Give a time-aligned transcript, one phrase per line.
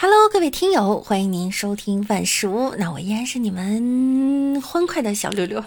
[0.00, 2.72] Hello，各位听友，欢迎您收听万事屋。
[2.76, 5.64] 那我依然是你们欢快的小六六。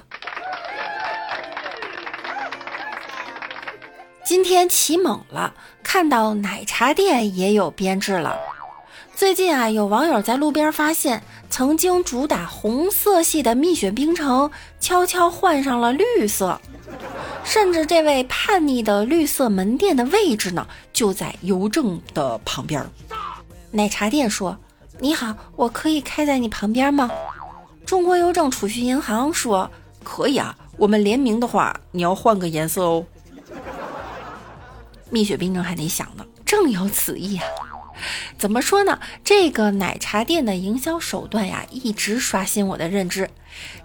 [4.24, 8.40] 今天起猛了，看到奶茶店也有编制了。
[9.14, 16.62] 最近啊，有网友在路边发现，曾经主打红色系的蜜雪冰城，悄悄换上了绿色。
[17.44, 22.90] 甚至这位叛逆的绿色门店的位置呢，就在邮政的旁边。
[23.72, 24.58] 奶茶店说
[25.00, 27.10] ：“你好，我可以开在你旁边吗？”
[27.86, 29.70] 中国邮政储蓄银行说
[30.04, 33.06] ：“可以啊，我们联名的话，你要换个颜色哦。”
[35.10, 37.44] 蜜雪冰城还得想呢，正有此意啊。
[38.38, 39.00] 怎么说呢？
[39.24, 43.30] 这个奶茶店的营销手段呀，一直刷新我的认知。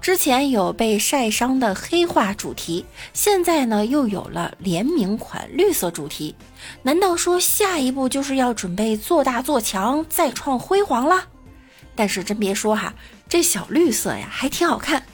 [0.00, 6.34] 之前有被晒伤的黑化主题，现在呢又有了联名款绿色主题。
[6.82, 11.24] 难道说下一步就是要准备做大做强，再创辉煌了？
[11.94, 12.94] 但是真别说哈，
[13.28, 15.04] 这小绿色呀还挺好看。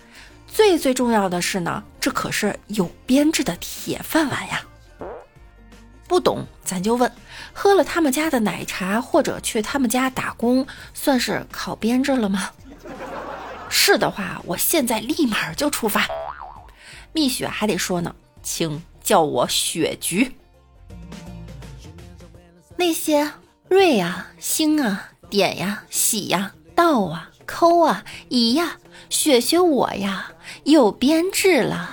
[0.47, 4.63] 最最重要的是呢，这可是有编制的铁饭碗呀。
[6.13, 7.11] 不懂咱就问，
[7.55, 12.51] 喝了他们家的奶茶或者去他们家打工，算是考编制了吗？
[13.71, 16.07] 是的话，我现在立马就出发。
[17.15, 20.37] 蜜雪还得说呢，请叫我雪菊。
[22.77, 23.31] 那些
[23.71, 28.77] 瑞呀、星啊、点呀、喜呀、到啊、抠啊、姨呀、
[29.09, 30.33] 雪雪我呀，
[30.65, 31.89] 有编制了。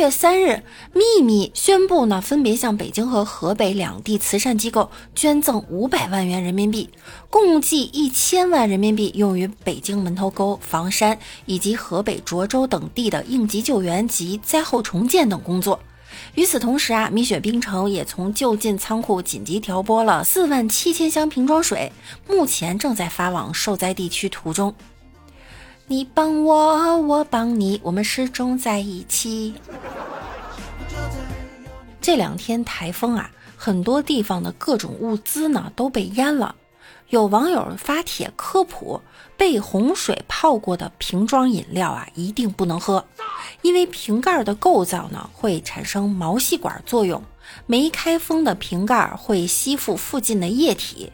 [0.00, 0.62] 月三日，
[0.94, 6.88] 秘密宣布呢，分别向北京和河北两地慈善机构捐赠五百万元人民币，
[7.28, 15.78] 共计一千万人民币，用于北京门头沟、房山以及河北涿州等地的应急救援及灾后重建等工作。
[16.34, 21.92] 与此同时啊，蜜雪冰城也从就近仓库紧急调拨了四万七千箱瓶装水，
[22.26, 24.74] 目前正在发往受灾地区途中。
[25.86, 29.54] 你帮我，我帮你，我们始终在一起。
[32.00, 36.54] 这两天台风啊，很多地方的各种物资呢都被淹了。
[37.10, 39.00] 有网友发帖科普：
[39.36, 43.04] 被洪水泡过的瓶装饮料啊，一定不能喝，
[43.62, 47.22] 因为瓶盖的构造呢会产生毛细管作用，
[47.66, 51.12] 没开封的瓶盖会吸附附近的液体。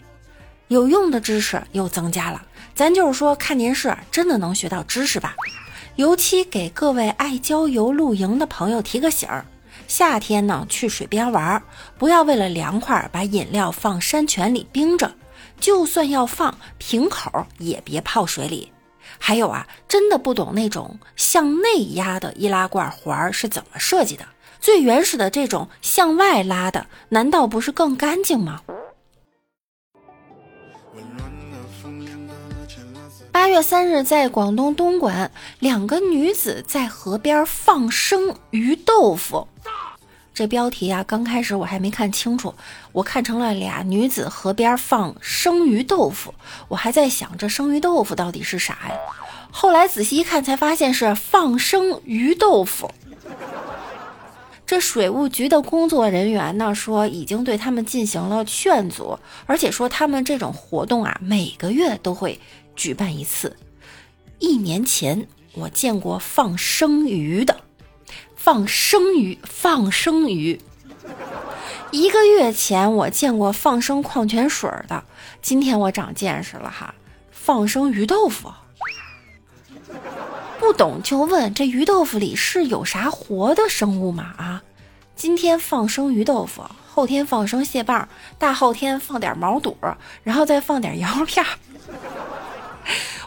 [0.69, 2.43] 有用的知识又增加了。
[2.75, 5.35] 咱就是说，看电视真的能学到知识吧？
[5.95, 9.47] 尤其给各位爱郊游露营的朋友提个醒儿：
[9.89, 11.63] 夏天呢，去水边玩，
[11.99, 15.13] 不要为了凉快把饮料放山泉里冰着，
[15.61, 18.73] 就算要放瓶口，也别泡水里。
[19.19, 24.27] 还有啊，真的不懂那种向内压的易拉罐环是怎么设计的？
[24.61, 28.61] 最原始的这种向外拉的，难道不是更干净吗？
[33.31, 35.31] 八月三日，在广东东莞，
[35.61, 39.47] 两个女子在河边放生鱼豆腐。
[40.37, 42.55] 这标题啊，刚开始我还没看清楚，
[42.93, 46.35] 我看成了俩女子河边放生鱼豆腐，
[46.69, 48.95] 我还在想这生鱼豆腐到底是啥呀？
[49.51, 52.91] 后来仔细一看，才发现是放生鱼豆腐。
[54.67, 62.39] 这水务局的工作人员呢说，已经对他们进行了劝阻，而且说他们这种活动啊，每个月都会。
[62.75, 63.57] 举办一次。
[64.39, 67.57] 一年前我见过放生鱼的，
[68.47, 70.61] 放生鱼，放生鱼。
[71.91, 75.03] 一个月前我见过放生矿泉水的，
[75.43, 76.95] 今天我长见识了哈，
[77.33, 78.53] 放生鱼豆腐。
[80.61, 84.33] 不懂就问，这鱼豆腐里是有啥活的生物吗？
[84.39, 84.63] 啊，
[85.17, 88.09] 今天放生鱼豆腐，后天放生蟹棒，
[88.39, 89.77] 大后天放点毛肚，
[90.23, 91.45] 然后再放点 羊肉片。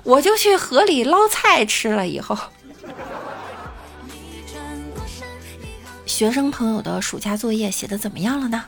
[0.04, 2.08] 我就去河里捞菜吃了。
[2.08, 2.38] 以后，
[6.10, 8.66] 学生朋友的暑假作业写的怎么样了呢？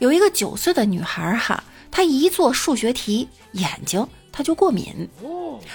[0.00, 5.08] 有一个九岁的女孩哈，她一做数学题，眼睛她就过敏。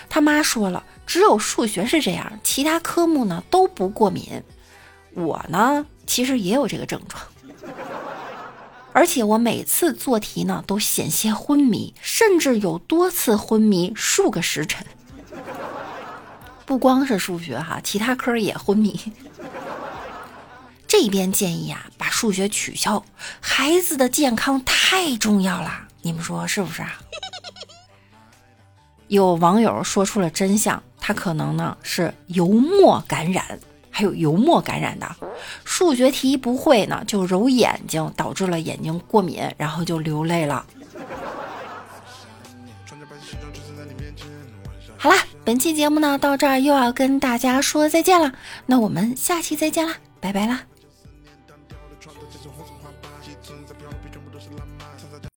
[0.09, 4.43] 他妈说了，只有数学是这样，其他科目呢都不过敏。
[5.13, 7.23] 我呢，其实也有这个症状。
[8.91, 14.85] 而且我每次做题呢，都险些昏迷，甚至有多次昏迷数个时辰。
[16.65, 18.99] 不光是数学哈，其他科也昏迷。
[21.03, 23.03] 这边建议啊，把数学取消，
[23.41, 25.69] 孩子的健康太重要了，
[26.01, 26.97] 你们说是不是啊？
[29.09, 33.59] 有网友说出了真相，他可能呢是油墨感染。
[33.91, 35.15] 还有油墨感染的，
[35.65, 40.65] 数学题不会呢，就揉眼睛，导致了眼睛过敏，然后就流泪了。
[44.97, 48.31] 好啦，本期节目呢到这儿又要跟大家说再见了，
[48.65, 50.61] 那我们下期再见啦，拜拜啦。